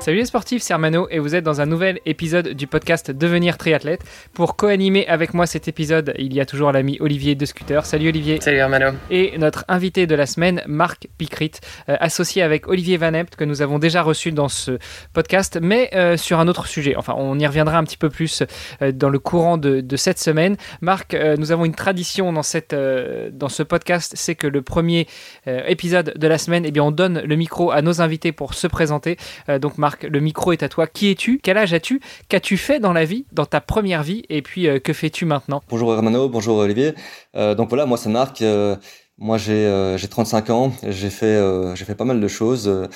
[0.00, 3.58] Salut les sportifs, c'est Armano et vous êtes dans un nouvel épisode du podcast Devenir
[3.58, 4.00] triathlète.
[4.32, 7.84] Pour co-animer avec moi cet épisode, il y a toujours l'ami Olivier de Scooter.
[7.84, 8.40] Salut Olivier.
[8.40, 8.92] Salut Armano.
[9.10, 11.50] Et notre invité de la semaine, Marc Picrit,
[11.90, 14.78] euh, associé avec Olivier Van Ept, que nous avons déjà reçu dans ce
[15.12, 16.96] podcast, mais euh, sur un autre sujet.
[16.96, 18.42] Enfin, on y reviendra un petit peu plus
[18.80, 20.56] euh, dans le courant de, de cette semaine.
[20.80, 25.06] Marc, nous avons une tradition dans, cette, dans ce podcast, c'est que le premier
[25.46, 28.66] épisode de la semaine, eh bien, on donne le micro à nos invités pour se
[28.66, 29.18] présenter.
[29.60, 30.86] donc Marc, le micro est à toi.
[30.86, 31.40] Qui es-tu?
[31.42, 32.00] Quel âge as-tu?
[32.28, 34.22] Qu'as-tu fait dans la vie, dans ta première vie?
[34.28, 35.62] Et puis, euh, que fais-tu maintenant?
[35.68, 36.94] Bonjour Hermano, bonjour Olivier.
[37.36, 38.42] Euh, donc voilà, moi c'est Marc.
[38.42, 38.76] Euh,
[39.18, 40.72] moi j'ai euh, j'ai 35 ans.
[40.86, 41.40] J'ai fait
[41.74, 42.88] j'ai fait pas mal de choses,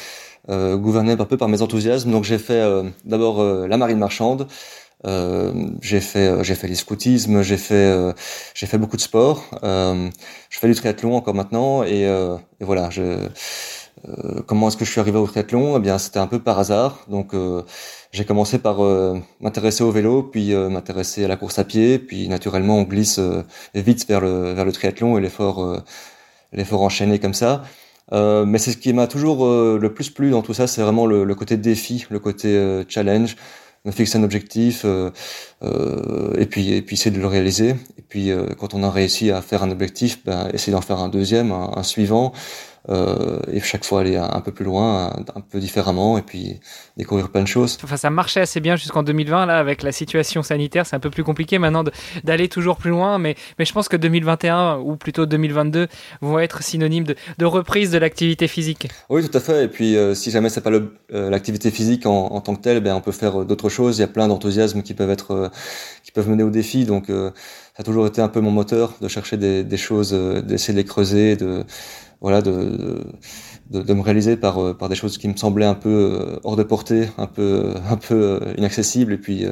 [0.48, 2.10] gouverné un peu par mes enthousiasmes.
[2.10, 2.62] Donc j'ai fait
[3.04, 4.48] d'abord la marine marchande.
[5.04, 8.14] J'ai fait j'ai fait les scoutismes, j'ai fait
[8.54, 9.44] j'ai fait beaucoup de sport.
[9.62, 12.90] Je fais du triathlon encore maintenant et, et voilà.
[12.90, 13.28] Je,
[14.08, 15.76] euh, comment est-ce que je suis arrivé au triathlon?
[15.76, 17.00] Eh bien, c'était un peu par hasard.
[17.08, 17.62] Donc, euh,
[18.12, 22.28] j'ai commencé par euh, m'intéresser au vélo, puis m'intéresser à la course à pied, puis
[22.28, 23.20] naturellement, on glisse
[23.74, 25.82] vite vers le vers le triathlon et l'effort
[26.52, 27.64] l'effort enchaîné comme ça.
[28.12, 31.34] Mais c'est ce qui m'a toujours le plus plu dans tout ça, c'est vraiment le,
[31.34, 33.36] côté défi, le côté challenge,
[33.84, 37.70] me fixer un objectif et puis et puis essayer de le réaliser.
[37.98, 41.08] Et puis quand on a réussi à faire un objectif, ben, essayer d'en faire un
[41.08, 42.32] deuxième, un suivant,
[42.90, 46.22] euh, et chaque fois aller un, un peu plus loin, un, un, peu différemment, et
[46.22, 46.60] puis
[46.96, 47.78] découvrir plein de choses.
[47.82, 49.46] Enfin, ça marchait assez bien jusqu'en 2020.
[49.46, 51.84] Là, avec la situation sanitaire, c'est un peu plus compliqué maintenant
[52.24, 53.18] d'aller toujours plus loin.
[53.18, 55.88] Mais, mais je pense que 2021 ou plutôt 2022
[56.20, 58.88] vont être synonymes de, de reprise de l'activité physique.
[59.08, 59.64] Oui, tout à fait.
[59.64, 60.70] Et puis, euh, si jamais c'est pas
[61.10, 63.96] l'activité physique en, en, tant que telle, ben on peut faire d'autres choses.
[63.98, 65.48] Il y a plein d'enthousiasmes qui peuvent être, euh,
[66.02, 66.84] qui peuvent mener au défi.
[66.84, 67.30] Donc, euh,
[67.76, 70.78] ça a toujours été un peu mon moteur de chercher des, des choses, d'essayer de
[70.78, 71.64] les creuser, de
[72.24, 73.04] voilà, de,
[73.70, 76.62] de, de, me réaliser par, par des choses qui me semblaient un peu hors de
[76.62, 79.12] portée, un peu, un peu inaccessibles.
[79.12, 79.44] Et puis,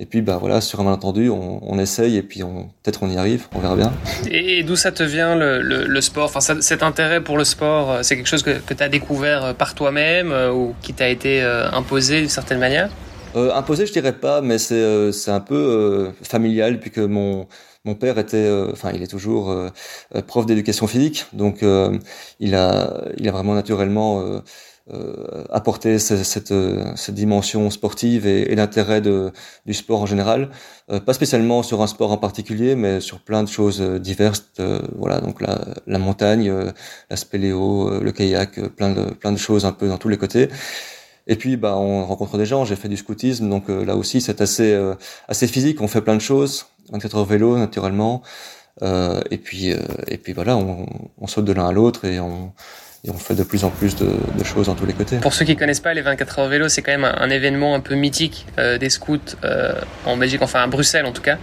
[0.00, 2.40] et puis bah, voilà, sur un malentendu, on, on essaye et puis
[2.82, 3.92] peut-être on y arrive, on verra bien.
[4.30, 6.24] Et, d'où ça te vient le, le, le sport?
[6.24, 9.54] Enfin, ça, Cet intérêt pour le sport, c'est quelque chose que, que tu as découvert
[9.54, 12.90] par toi-même ou qui t'a été imposé d'une certaine manière?
[13.36, 17.48] Euh, imposé, je dirais pas, mais c'est euh, c'est un peu euh, familial puisque mon
[17.84, 19.54] mon père était, enfin, il est toujours
[20.26, 21.62] prof d'éducation physique, donc
[22.40, 24.42] il a il a vraiment naturellement
[25.50, 26.52] apporté cette, cette,
[26.96, 30.50] cette, dimension sportive et, et l'intérêt du sport en général,
[31.06, 34.44] pas spécialement sur un sport en particulier, mais sur plein de choses diverses.
[34.96, 36.52] voilà, donc la la montagne,
[37.10, 40.48] la spéléo, le kayak, plein de plein de choses un peu dans tous les côtés.
[41.26, 42.64] Et puis, bah, on rencontre des gens.
[42.64, 44.94] J'ai fait du scoutisme, donc euh, là aussi, c'est assez euh,
[45.28, 45.80] assez physique.
[45.80, 46.66] On fait plein de choses.
[46.90, 48.22] 24 heures vélo, naturellement.
[48.82, 50.86] Euh, et puis et puis voilà, on,
[51.18, 52.52] on saute de l'un à l'autre et on
[53.06, 55.18] et on fait de plus en plus de, de, choses dans tous les côtés.
[55.18, 57.80] Pour ceux qui connaissent pas les 24 heures vélo, c'est quand même un, événement un
[57.80, 59.74] peu mythique euh, des scouts euh,
[60.06, 61.36] en Belgique, enfin à Bruxelles en tout cas,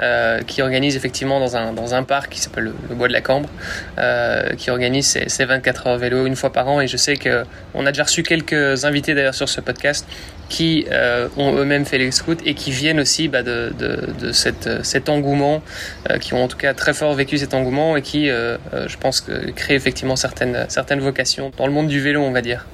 [0.00, 3.12] euh, qui organise effectivement dans un, dans un parc qui s'appelle le, le, Bois de
[3.12, 3.50] la Cambre,
[3.98, 6.80] euh, qui organise ces, ces, 24 heures vélo une fois par an.
[6.80, 7.44] Et je sais que
[7.74, 10.06] on a déjà reçu quelques invités d'ailleurs sur ce podcast
[10.52, 14.32] qui euh, ont eux-mêmes fait les scouts et qui viennent aussi bah, de, de, de
[14.32, 15.62] cette, cet engouement,
[16.10, 18.98] euh, qui ont en tout cas très fort vécu cet engouement et qui, euh, je
[18.98, 22.66] pense, que créent effectivement certaines, certaines vocations dans le monde du vélo, on va dire.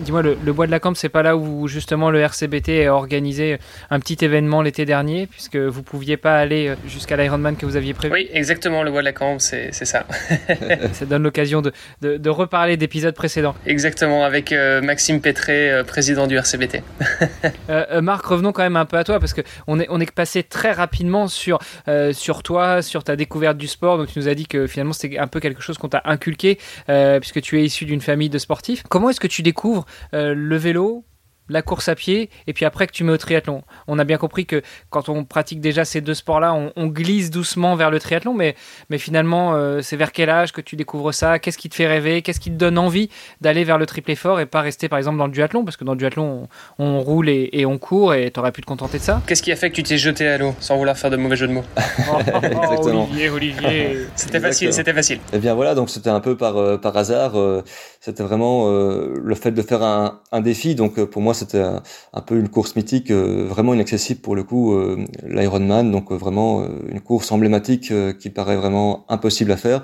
[0.00, 2.94] Dis-moi, le, le, Bois de la Cambre, c'est pas là où justement le RCBT a
[2.94, 3.58] organisé
[3.90, 7.94] un petit événement l'été dernier, puisque vous pouviez pas aller jusqu'à l'Ironman que vous aviez
[7.94, 8.12] prévu?
[8.12, 10.04] Oui, exactement, le Bois de la Cambre, c'est ça.
[10.92, 11.70] ça donne l'occasion de,
[12.00, 13.54] de, de, reparler d'épisodes précédents.
[13.64, 14.52] Exactement, avec
[14.82, 16.82] Maxime Pétré, président du RCBT.
[17.70, 20.72] euh, Marc, revenons quand même un peu à toi parce que on est, passé très
[20.72, 23.98] rapidement sur, euh, sur toi, sur ta découverte du sport.
[23.98, 26.58] Donc tu nous as dit que finalement c'était un peu quelque chose qu'on t'a inculqué
[26.88, 28.82] euh, puisque tu es issu d'une famille de sportifs.
[28.88, 31.04] Comment est-ce que tu découvres euh, le vélo
[31.48, 33.62] la course à pied et puis après que tu mets au triathlon.
[33.86, 37.74] On a bien compris que quand on pratique déjà ces deux sports-là, on, glisse doucement
[37.74, 38.54] vers le triathlon, mais,
[38.90, 41.38] mais finalement, euh, c'est vers quel âge que tu découvres ça?
[41.38, 42.20] Qu'est-ce qui te fait rêver?
[42.20, 43.08] Qu'est-ce qui te donne envie
[43.40, 45.64] d'aller vers le triple effort et pas rester par exemple dans le duathlon?
[45.64, 46.48] Parce que dans le duathlon,
[46.78, 49.22] on, roule et, on court et tu aurais pu te contenter de ça.
[49.26, 51.36] Qu'est-ce qui a fait que tu t'es jeté à l'eau sans vouloir faire de mauvais
[51.36, 51.64] jeu de mots?
[52.12, 53.04] Oh, Exactement.
[53.04, 53.98] Olivier, Olivier.
[54.16, 55.18] C'était facile, c'était facile.
[55.32, 57.38] Et eh bien voilà, donc c'était un peu par, euh, par hasard.
[57.38, 57.62] Euh,
[58.00, 60.74] c'était vraiment le fait de faire un, un défi.
[60.74, 64.74] Donc pour moi, c'était un, peu une course mythique, euh, vraiment inaccessible pour le coup,
[64.74, 65.90] euh, l'Ironman.
[65.90, 69.82] Donc euh, vraiment une course emblématique qui paraît vraiment impossible à faire.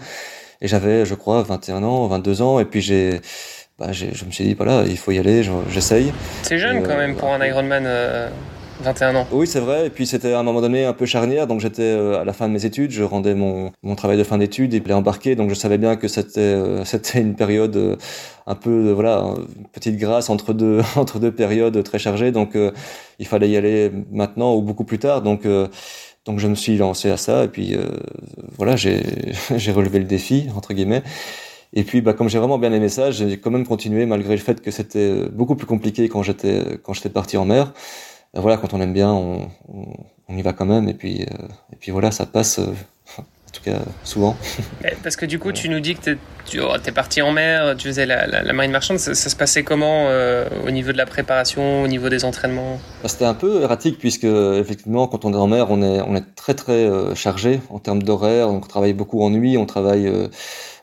[0.60, 3.20] Et j'avais, je crois, 21 ans, 22 ans, et puis j'ai,
[3.78, 6.12] bah, je me suis dit, voilà, il faut y aller, j'essaye.
[6.42, 7.86] C'est jeune quand même pour un Ironman.
[8.80, 9.26] 21 ans.
[9.32, 9.86] Oui, c'est vrai.
[9.86, 11.46] Et puis c'était à un moment donné un peu charnière.
[11.46, 14.24] Donc j'étais euh, à la fin de mes études, je rendais mon, mon travail de
[14.24, 15.34] fin d'études et puis embarqué.
[15.34, 17.96] Donc je savais bien que c'était euh, c'était une période euh,
[18.46, 19.24] un peu voilà
[19.56, 22.32] une petite grâce entre deux entre deux périodes très chargées.
[22.32, 22.56] Donc
[23.18, 25.22] il fallait y aller maintenant ou beaucoup plus tard.
[25.22, 25.46] Donc
[26.26, 27.76] donc je me suis lancé à ça et puis
[28.56, 29.02] voilà j'ai
[29.56, 31.02] j'ai relevé le défi entre guillemets.
[31.74, 34.40] Et puis, bah, comme j'ai vraiment bien aimé ça, j'ai quand même continué malgré le
[34.40, 37.74] fait que c'était beaucoup plus compliqué quand j'étais quand j'étais parti en mer.
[38.34, 39.50] Voilà, quand on aime bien, on,
[40.28, 40.88] on, y va quand même.
[40.88, 42.60] Et puis, euh, et puis voilà, ça passe.
[43.48, 44.36] Euh, en tout cas, souvent.
[45.02, 46.16] Parce que du coup, tu nous dis que
[46.46, 48.98] tu oh, es parti en mer, tu faisais la, la, marine marchande.
[48.98, 52.78] Ça, se passait comment euh, au niveau de la préparation, au niveau des entraînements?
[53.02, 56.14] Bah, C'était un peu erratique puisque effectivement, quand on est en mer, on est, on
[56.16, 58.48] est très très chargé en termes d'horaire.
[58.48, 60.10] On travaille beaucoup en nuit, on travaille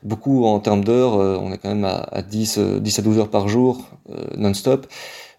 [0.04, 1.14] beaucoup en termes d'heures.
[1.14, 3.90] on est quand même à, à 10, 10 à 12 heures par jour
[4.38, 4.88] non-stop.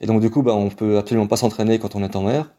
[0.00, 2.50] Et donc du coup, bah, on peut absolument pas s'entraîner quand on est en mer.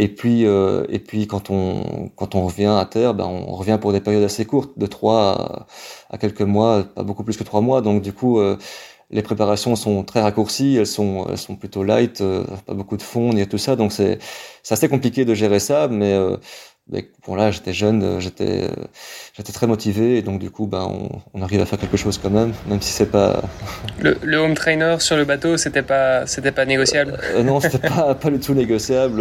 [0.00, 3.78] Et puis, euh, et puis quand on quand on revient à terre, bah, on revient
[3.80, 5.66] pour des périodes assez courtes, de trois
[6.08, 7.82] à, quelques mois, pas beaucoup plus que trois mois.
[7.82, 8.56] Donc du coup, euh,
[9.10, 13.02] les préparations sont très raccourcies, elles sont elles sont plutôt light, euh, pas beaucoup de
[13.02, 13.74] fond et tout ça.
[13.74, 14.18] Donc c'est
[14.62, 16.16] c'est assez compliqué de gérer ça, mais
[16.94, 18.84] euh, bon là j'étais jeune, euh, j'étais euh,
[19.36, 22.18] j'étais très motivé et donc du coup ben on, on, arrive à faire quelque chose
[22.18, 23.42] quand même, même si c'est pas.
[24.00, 27.18] Le, le, home trainer sur le bateau c'était pas c'était pas négociable.
[27.34, 29.20] Euh, non c'était pas pas du tout négociable.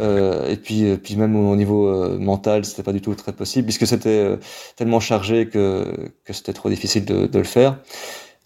[0.00, 3.86] Euh, et puis puis même au niveau mental c'était pas du tout très possible puisque
[3.86, 4.36] c'était
[4.76, 5.86] tellement chargé que
[6.24, 7.78] que c'était trop difficile de, de le faire.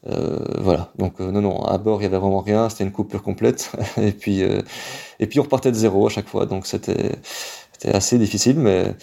[0.07, 3.23] Euh, voilà, donc non, non, à bord il y avait vraiment rien, c'était une coupure
[3.23, 7.17] complète, et puis et puis on repartait de zéro à chaque fois, donc c'était
[7.79, 8.95] c'était assez difficile, mais,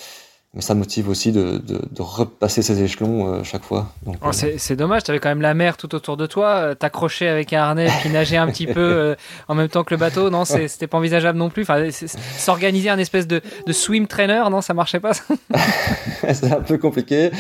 [0.54, 3.94] mais ça motive aussi de, de, de repasser ces échelons euh, chaque fois.
[4.06, 6.76] Oh, euh, c'est dommage, tu avais quand même la mer tout autour de toi, euh,
[6.76, 9.16] t'accrocher avec un harnais puis nager un petit peu
[9.48, 11.64] en même temps que le bateau, non, c'était pas envisageable non plus.
[11.64, 11.90] Enfin,
[12.38, 15.14] s'organiser un espèce de, de, swim trainer, non, ça marchait pas.
[16.34, 17.32] c'est un peu compliqué.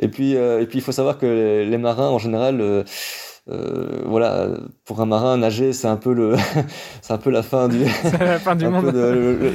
[0.00, 2.84] Et puis, et puis il faut savoir que les, les marins en général
[3.50, 4.48] euh, voilà,
[4.84, 6.36] pour un marin, nager, c'est un peu le,
[7.00, 7.84] c'est un peu la fin du,
[8.20, 8.94] la fin du monde,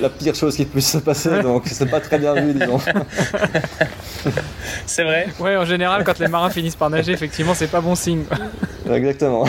[0.01, 1.43] la pire chose qui puisse se passer.
[1.43, 2.79] donc c'est pas très bien vu, disons.
[4.87, 5.27] c'est vrai.
[5.39, 8.23] Ouais, en général, quand les marins finissent par nager, effectivement, c'est pas bon signe.
[8.91, 9.45] Exactement.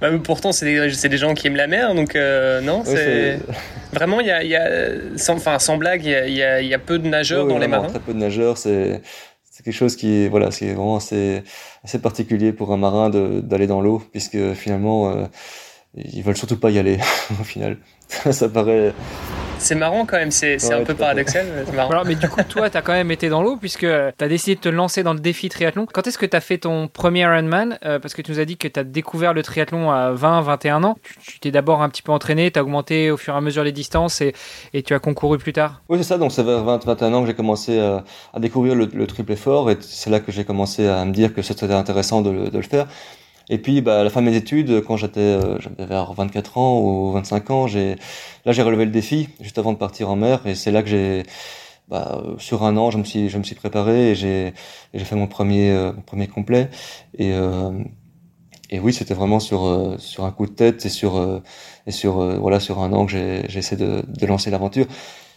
[0.00, 3.38] Bah, pourtant, c'est des, des, gens qui aiment la mer, donc euh, non, c'est
[3.92, 4.66] vraiment il y a, y a,
[5.16, 7.88] sans, enfin, sans blague, il y a, y a, peu de nageurs dans les marins.
[7.88, 9.02] Très peu de nageurs, c'est
[9.54, 11.44] c'est quelque chose qui est voilà c'est vraiment assez
[11.84, 15.26] assez particulier pour un marin d'aller dans l'eau puisque finalement euh,
[15.94, 16.98] ils veulent surtout pas y aller
[17.40, 17.78] au final.
[18.08, 18.92] Ça paraît
[19.64, 21.46] c'est marrant quand même, c'est un peu paradoxal.
[21.72, 23.86] Mais, mais du coup, toi, tu as quand même été dans l'eau puisque tu
[24.24, 25.86] as décidé de te lancer dans le défi triathlon.
[25.92, 28.44] Quand est-ce que tu as fait ton premier Ironman euh, Parce que tu nous as
[28.44, 30.96] dit que tu as découvert le triathlon à 20, 21 ans.
[31.26, 33.64] Tu t'es d'abord un petit peu entraîné, tu as augmenté au fur et à mesure
[33.64, 34.34] les distances et,
[34.74, 35.82] et tu as concouru plus tard.
[35.88, 36.18] Oui, c'est ça.
[36.18, 39.32] Donc, c'est vers 20, 21 ans que j'ai commencé à, à, découvrir le, le triple
[39.32, 42.62] effort et c'est là que j'ai commencé à me dire que c'était intéressant de le
[42.62, 42.86] faire.
[43.50, 46.58] Et puis, bah, à la fin de mes études, quand j'étais, euh, j'avais vers 24
[46.58, 47.96] ans ou 25 ans, j'ai,
[48.46, 50.88] là, j'ai relevé le défi juste avant de partir en mer, et c'est là que
[50.88, 51.24] j'ai,
[51.88, 54.54] bah, sur un an, je me suis, je me suis préparé et j'ai,
[54.94, 56.70] j'ai fait mon premier, euh, premier complet.
[57.18, 57.72] Et, euh,
[58.70, 61.42] et oui, c'était vraiment sur, euh, sur un coup de tête et sur,
[61.86, 64.86] et sur, voilà, sur un an que j'ai, j'ai essayé de, de lancer l'aventure.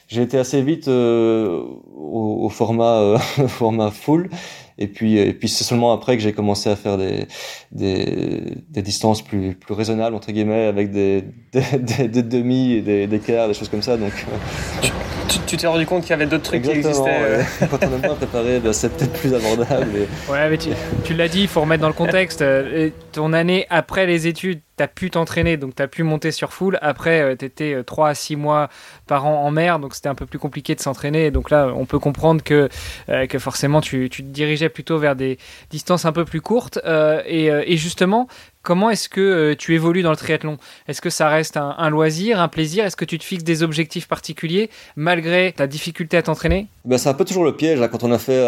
[0.08, 4.30] J'ai été assez vite au, au, format, format full
[4.78, 7.26] et puis, et puis c'est seulement après que j'ai commencé à faire des,
[7.72, 13.08] des, des, distances plus, plus raisonnables, entre guillemets, avec des, des, des, demi et des,
[13.08, 13.98] des quarts, des choses comme ça.
[13.98, 14.14] Donc,
[14.82, 14.92] tu
[15.28, 17.20] t'es rendu compte qu'il y avait d'autres trucs qui existaient.
[17.22, 17.44] Euh.
[17.72, 20.08] Quand on est pas préparé, ben, c'est peut-être plus abordable.
[20.30, 20.70] Ouais, mais tu,
[21.04, 22.42] tu l'as dit, il faut remettre dans le contexte.
[22.42, 26.32] Euh, ton année après les études, tu as pu t'entraîner, donc tu as pu monter
[26.32, 26.78] sur full.
[26.82, 28.70] Après, euh, tu étais 3 à 6 mois
[29.08, 31.32] par an en mer, donc c'était un peu plus compliqué de s'entraîner.
[31.32, 32.70] Donc là, on peut comprendre que,
[33.30, 35.38] que forcément, tu, tu, te dirigeais plutôt vers des
[35.70, 36.80] distances un peu plus courtes.
[37.26, 38.28] et, et justement,
[38.68, 40.58] Comment est-ce que tu évolues dans le triathlon?
[40.90, 42.84] Est-ce que ça reste un, loisir, un plaisir?
[42.84, 46.68] Est-ce que tu te fixes des objectifs particuliers malgré ta difficulté à t'entraîner?
[46.84, 47.80] Ben, C'est un peu toujours le piège.
[47.90, 48.46] Quand on a fait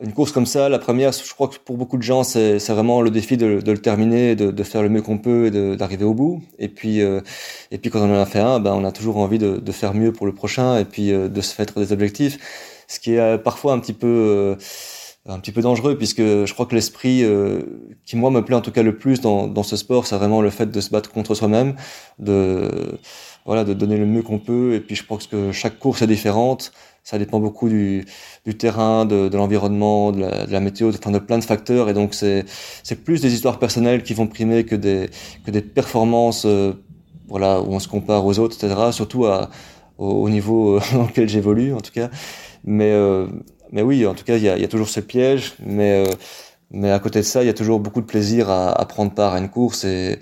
[0.00, 3.00] une course comme ça, la première, je crois que pour beaucoup de gens, c'est vraiment
[3.00, 6.40] le défi de, le terminer, de, faire le mieux qu'on peut et d'arriver au bout.
[6.60, 7.20] Et puis, euh,
[7.72, 9.94] et puis quand on en a fait un, ben, on a toujours envie de, faire
[9.94, 12.38] mieux pour le prochain et puis euh, de se mettre des objectifs,
[12.86, 14.56] ce qui est euh, parfois un petit peu
[15.26, 17.24] un petit peu dangereux puisque je crois que l'esprit
[18.04, 20.42] qui moi me plaît en tout cas le plus dans, dans ce sport, c'est vraiment
[20.42, 21.76] le fait de se battre contre soi-même,
[22.18, 22.98] de
[23.46, 24.74] voilà, de donner le mieux qu'on peut.
[24.74, 26.72] Et puis je pense que chaque course est différente
[27.04, 28.06] ça dépend beaucoup du,
[28.46, 31.90] du terrain, de, de l'environnement, de, de la, météo, enfin de plein de facteurs.
[31.90, 32.46] Et donc c'est
[32.82, 35.10] c'est plus des histoires personnelles qui vont primer que des
[35.44, 36.72] que des performances, euh,
[37.28, 38.90] voilà, où on se compare aux autres, etc.
[38.90, 39.50] Surtout à,
[39.98, 42.10] au, niveau euh, dans lequel j'évolue, en tout cas.
[42.64, 43.26] Mais euh,
[43.74, 46.04] mais oui, en tout cas, il y a, y a toujours ce piège, mais
[46.70, 49.12] mais à côté de ça, il y a toujours beaucoup de plaisir à, à prendre
[49.14, 50.18] part à une course et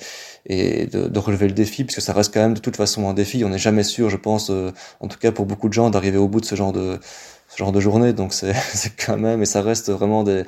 [0.46, 3.14] et de, de, relever le défi, puisque ça reste quand même de toute façon un
[3.14, 3.44] défi.
[3.44, 6.18] On n'est jamais sûr, je pense, euh, en tout cas pour beaucoup de gens, d'arriver
[6.18, 6.98] au bout de ce genre de
[7.48, 8.12] ce genre de journée.
[8.12, 8.54] Donc c'est
[9.06, 10.44] quand même et ça reste vraiment des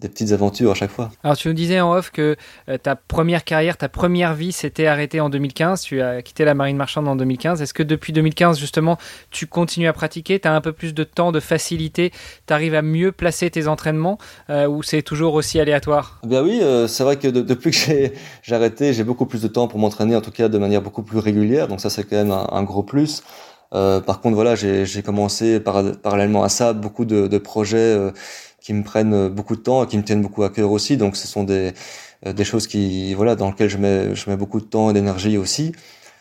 [0.00, 1.10] des petites aventures à chaque fois.
[1.24, 2.36] Alors tu nous disais en off que
[2.68, 6.54] euh, ta première carrière, ta première vie s'était arrêtée en 2015, tu as quitté la
[6.54, 7.62] marine marchande en 2015.
[7.62, 8.98] Est-ce que depuis 2015 justement
[9.30, 12.12] tu continues à pratiquer, tu as un peu plus de temps, de facilité,
[12.46, 14.18] tu arrives à mieux placer tes entraînements
[14.50, 16.20] euh, ou c'est toujours aussi aléatoire?
[16.24, 17.76] Eh Bien oui, euh, c'est vrai que depuis que
[18.42, 21.02] j'ai arrêté, j'ai beaucoup plus de temps pour m'entraîner, en tout cas de manière beaucoup
[21.02, 23.22] plus régulière, donc ça c'est quand même un, gros plus.
[23.70, 28.12] Par contre voilà, j'ai commencé parallèlement à ça beaucoup de, de projets
[28.68, 30.98] qui me prennent euh, beaucoup de temps et qui me tiennent beaucoup à cœur aussi.
[30.98, 31.72] Donc ce sont des,
[32.26, 34.92] euh, des choses qui voilà dans lesquelles je mets je mets beaucoup de temps et
[34.92, 35.72] d'énergie aussi.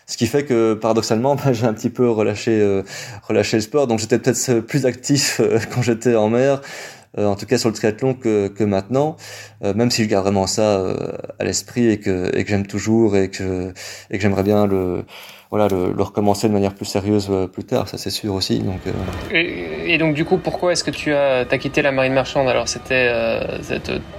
[0.05, 2.83] Ce qui fait que paradoxalement, ben, j'ai un petit peu relâché euh,
[3.27, 3.87] relâché le sport.
[3.87, 5.41] Donc j'étais peut-être plus actif
[5.73, 6.61] quand j'étais en mer,
[7.17, 9.17] en tout cas sur le triathlon que, que maintenant.
[9.61, 10.83] Même si je garde vraiment ça
[11.39, 13.73] à l'esprit et que et que j'aime toujours et que
[14.11, 15.03] et que j'aimerais bien le
[15.49, 18.59] voilà, le, le, recommencer de manière plus sérieuse euh, plus tard, ça c'est sûr aussi.
[18.59, 18.91] Donc, euh,
[19.31, 22.49] et, et, donc du coup, pourquoi est-ce que tu as, as, quitté la marine marchande?
[22.49, 23.57] Alors c'était, euh,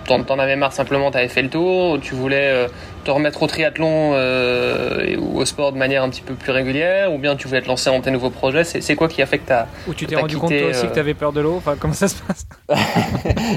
[0.06, 2.68] t'en avais marre simplement, t'avais fait le tour, tu voulais euh,
[3.04, 7.12] te remettre au triathlon euh, ou au sport de manière un petit peu plus régulière,
[7.12, 8.64] ou bien tu voulais te lancer dans tes nouveaux projets?
[8.64, 10.94] C'est quoi qui a fait que t'as Ou tu t'es rendu compte toi aussi que
[10.94, 11.56] t'avais peur de l'eau?
[11.58, 12.46] Enfin, comment ça se passe?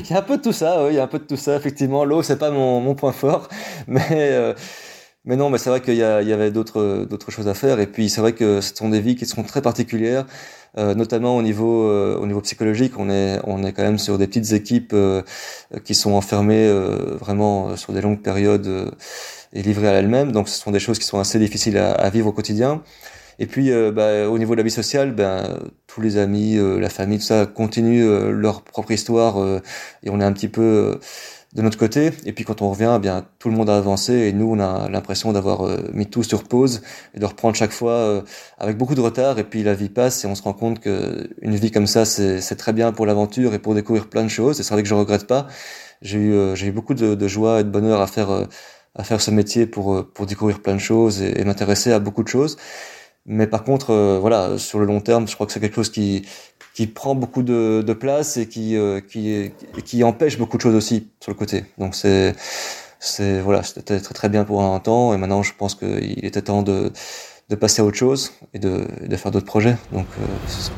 [0.04, 1.24] Il y a un peu de tout ça, oui, il y a un peu de
[1.24, 1.60] tout ça.
[1.72, 3.48] Effectivement, l'eau c'est pas mon, mon, point fort,
[3.88, 4.54] mais
[5.24, 6.02] mais non, mais c'est vrai qu'il y, y
[6.34, 7.80] avait d'autres d'autres choses à faire.
[7.80, 10.26] Et puis c'est vrai que ce sont des vies qui sont très particulières,
[10.80, 12.94] euh, notamment au niveau euh, au niveau psychologique.
[12.98, 15.22] On est on est quand même sur des petites équipes euh,
[15.84, 18.92] qui sont enfermées euh, vraiment sur des longues périodes
[19.54, 20.32] et livrées à elles-mêmes.
[20.32, 22.82] Donc ce sont des choses qui sont assez difficiles à, à vivre au quotidien.
[23.40, 27.18] Et puis bah, au niveau de la vie sociale, ben tous les amis, la famille,
[27.20, 29.38] tout ça continuent leur propre histoire
[30.04, 31.00] et on est un petit peu
[31.54, 32.12] de notre côté.
[32.26, 34.60] Et puis quand on revient, eh bien tout le monde a avancé et nous on
[34.60, 36.82] a l'impression d'avoir euh, mis tout sur pause
[37.14, 38.22] et de reprendre chaque fois euh,
[38.58, 39.38] avec beaucoup de retard.
[39.40, 42.06] Et puis la vie passe et on se rend compte que une vie comme ça
[42.06, 44.60] c'est très bien pour l'aventure et pour découvrir plein de choses.
[44.60, 45.48] Et c'est vrai que je regrette pas.
[46.02, 48.48] J'ai eu euh, j'ai eu beaucoup de, de, joie et de bonheur à faire
[48.96, 52.24] à faire ce métier pour pour découvrir plein de choses et, et m'intéresser à beaucoup
[52.24, 52.58] de choses.
[53.26, 56.24] Mais par contre, voilà, sur le long terme, je crois que c'est quelque chose qui
[56.74, 59.52] qui prend beaucoup de, de place et qui, euh, qui,
[59.86, 61.66] qui empêche beaucoup de choses aussi sur le côté.
[61.78, 62.36] Donc c'est
[63.00, 66.44] c'est voilà, c'était très très bien pour un temps et maintenant je pense qu'il était
[66.44, 66.92] temps de
[67.52, 69.76] de passer à autre chose et de, de faire d'autres projets.
[69.92, 70.08] Donc,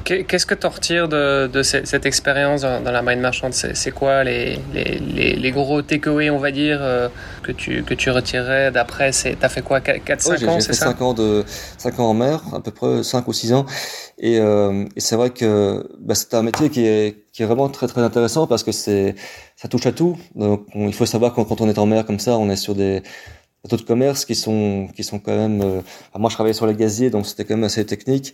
[0.10, 3.53] euh, Qu'est-ce que tu en retires de, de cette, expérience dans, la marine marchande?
[3.53, 7.10] C'est quoi les, les, les, gros takeaways, on va dire, euh,
[7.44, 10.88] que, tu, que tu retirerais d'après Tu as fait quoi 4-5 ans, c'est ça?
[10.88, 11.44] 5 ans, de,
[11.77, 13.68] 5 ans en mer, à peu près 5 ou 6 ans.
[14.18, 17.70] Et, euh, et c'est vrai que bah, c'est un métier qui est, qui est vraiment
[17.70, 19.13] très très intéressant parce que c'est
[19.58, 20.18] ça touche à tout.
[20.36, 22.74] Donc il faut savoir quand, quand on est en mer comme ça, on est sur
[22.74, 23.03] des
[23.63, 25.82] bateaux de commerce qui sont qui sont quand même euh,
[26.17, 28.34] moi je travaillais sur les gaziers donc c'était quand même assez technique.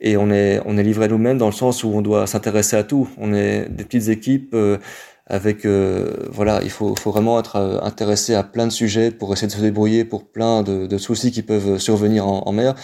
[0.00, 2.84] Et on est on est livré nous-mêmes dans le sens où on doit s'intéresser à
[2.84, 3.08] tout.
[3.18, 4.78] On est des petites équipes euh,
[5.26, 9.48] avec euh, voilà il faut faut vraiment être intéressé à plein de sujets pour essayer
[9.48, 12.74] de se débrouiller pour plein de, de soucis qui peuvent survenir en, en, mer.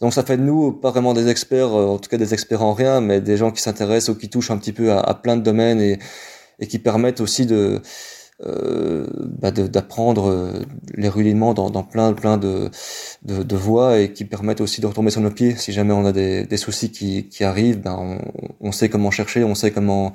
[0.00, 2.72] Donc ça fait de nous pas vraiment des experts en tout cas des experts en
[2.72, 5.36] rien mais des gens qui s'intéressent ou qui touchent un petit peu à, à plein
[5.36, 5.98] de domaines et
[6.60, 7.80] et qui permettent aussi de
[8.46, 9.06] euh,
[9.40, 10.52] bah d'apprendre euh,
[10.94, 12.70] les rudiments dans, dans, plein plein de,
[13.24, 15.56] de, voies et qui permettent aussi de retomber sur nos pieds.
[15.56, 18.18] Si jamais on a des, des soucis qui, qui arrivent ben on,
[18.60, 20.12] on, sait comment chercher on sait comment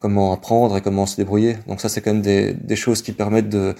[0.00, 1.56] comment apprendre et comment se débrouiller.
[1.66, 3.74] Donc ça c'est quand même des, des choses qui permettent de,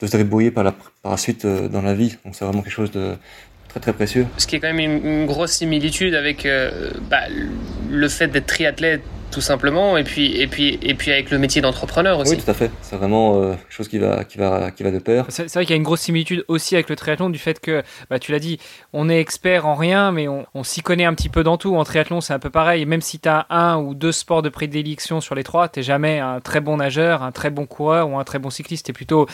[0.00, 2.16] de se débrouiller par la, par la suite euh, dans la vie.
[2.24, 3.14] Donc c'est vraiment quelque chose de
[3.68, 4.26] très très précieux.
[4.38, 7.22] Ce qui est quand même une, grosse similitude avec euh, bah,
[7.90, 9.96] le fait d'être triathlète tout simplement.
[9.96, 12.34] Et puis, et puis, et puis avec le métier d'entrepreneur aussi.
[12.34, 12.70] Oui, tout à fait.
[12.82, 15.24] C'est vraiment euh, quelque chose qui va, qui va, qui va de pair.
[15.28, 17.82] C'est vrai qu'il y a une grosse similitude aussi avec le triathlon du fait que,
[18.10, 18.58] bah, tu l'as dit,
[18.92, 21.76] on est expert en rien, mais on, on s'y connaît un petit peu dans tout.
[21.76, 22.86] En triathlon, c'est un peu pareil.
[22.86, 26.18] Même si tu as un ou deux sports de prédilection sur les trois, t'es jamais
[26.18, 28.88] un très bon nageur, un très bon coureur ou un très bon cycliste.
[28.90, 29.26] Et plutôt,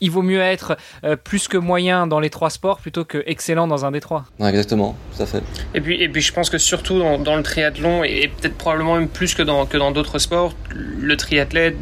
[0.00, 3.66] il vaut mieux être euh, plus que moyen dans les trois sports plutôt que excellent
[3.66, 4.24] dans un des trois.
[4.40, 5.42] exactement, tout à fait.
[5.74, 8.96] Et puis, et puis, je pense que surtout dans, dans le triathlon et peut-être probablement
[8.96, 11.76] même plus que dans que dans d'autres sports, le triathlète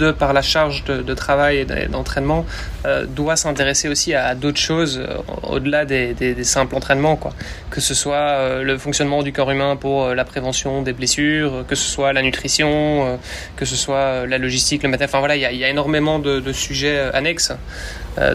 [0.00, 2.46] de par la charge de, travail et d'entraînement,
[2.86, 7.16] euh, doit s'intéresser aussi à, d'autres choses euh, au-delà des, simples entraînements.
[7.16, 7.32] Quoi.
[7.70, 11.74] Que ce soit euh, le fonctionnement du corps humain pour la prévention des blessures, que
[11.74, 13.18] ce soit la nutrition,
[13.56, 15.04] que ce soit la logistique, le matin.
[15.04, 17.52] Enfin voilà, il y, a, énormément de, sujets annexes.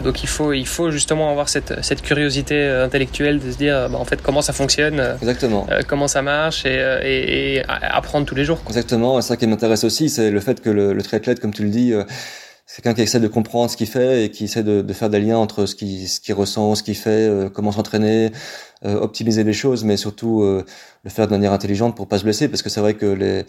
[0.02, 3.98] Donc il faut, il faut justement avoir cette, cette curiosité intellectuelle de se dire bah,
[3.98, 5.66] en fait comment ça fonctionne, Exactement.
[5.86, 8.60] comment ça marche et, et, apprendre tous les jours.
[8.66, 11.62] Exactement, et ça qui m'intéresse aussi, c'est le fait que le, le triathlète, comme tu
[11.62, 11.94] le dis,
[12.68, 15.08] c'est quelqu'un qui essaie de comprendre ce qu'il fait et qui essaie de, de, faire
[15.08, 18.32] des liens entre ce qu'il ce ressent, ce qu'il fait, euh, comment s'entraîner,
[18.84, 20.64] euh, optimiser les choses, mais surtout euh,
[21.04, 23.44] le faire de manière intelligente pour pas se blesser, parce que c'est vrai que les,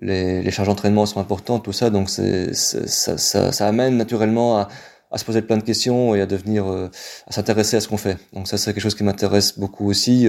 [0.00, 4.58] les, les charges d'entraînement sont importantes, tout ça, donc c'est ça, ça, ça, amène naturellement
[4.60, 4.68] à,
[5.12, 8.16] à se poser plein de questions et à devenir à s'intéresser à ce qu'on fait.
[8.32, 10.26] Donc ça c'est quelque chose qui m'intéresse beaucoup aussi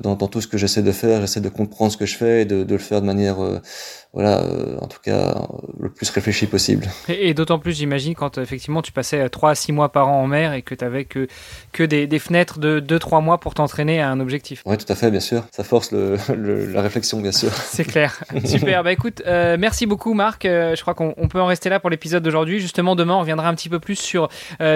[0.00, 1.20] dans, dans, tout ce que j'essaie de faire.
[1.22, 3.38] J'essaie de comprendre ce que je fais et de, de le faire de manière
[4.14, 5.34] voilà, euh, en tout cas,
[5.80, 6.86] le plus réfléchi possible.
[7.08, 10.28] Et, d'autant plus, j'imagine, quand effectivement tu passais 3 à 6 mois par an en
[10.28, 11.26] mer et que tu avais que,
[11.72, 14.62] que des, des fenêtres de 2-3 mois pour t'entraîner à un objectif.
[14.66, 15.42] Oui, tout à fait, bien sûr.
[15.50, 16.16] Ça force le,
[16.72, 17.52] la réflexion, bien sûr.
[17.52, 18.22] C'est clair.
[18.44, 18.84] Super.
[18.84, 20.44] bah écoute, euh, merci beaucoup, Marc.
[20.44, 22.60] Euh, je crois qu'on peut en rester là pour l'épisode d'aujourd'hui.
[22.60, 24.28] Justement, demain, on reviendra un petit peu plus sur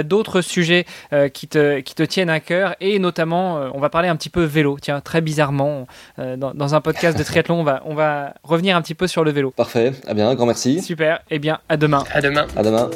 [0.04, 0.84] d'autres sujets
[1.32, 4.44] qui, te, qui te tiennent à cœur et notamment, on va parler un petit peu
[4.44, 4.78] vélo.
[4.80, 5.86] Tiens, très bizarrement,
[6.18, 9.24] dans, dans, un podcast de triathlon, on va, on va revenir un petit peu sur
[9.24, 9.50] le vélo.
[9.50, 10.82] Parfait, à bien, grand merci.
[10.82, 12.04] Super, et eh bien à demain.
[12.12, 12.46] À demain.
[12.56, 12.90] À demain.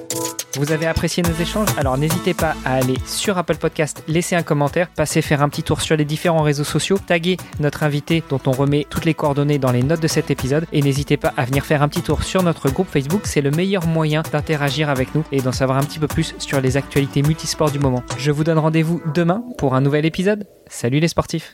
[0.56, 1.68] Vous avez apprécié nos échanges?
[1.78, 5.62] Alors n'hésitez pas à aller sur Apple Podcast, laisser un commentaire, passer faire un petit
[5.62, 9.58] tour sur les différents réseaux sociaux, taguer notre invité dont on remet toutes les coordonnées
[9.58, 12.22] dans les notes de cet épisode et n'hésitez pas à venir faire un petit tour
[12.22, 15.84] sur notre groupe Facebook, c'est le meilleur moyen d'interagir avec nous et d'en savoir un
[15.84, 18.02] petit peu plus sur les actualités multisports du moment.
[18.18, 20.46] Je vous donne rendez-vous demain pour un nouvel épisode.
[20.68, 21.50] Salut les sportifs